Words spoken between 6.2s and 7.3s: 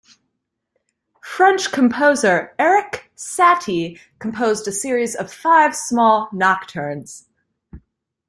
nocturnes.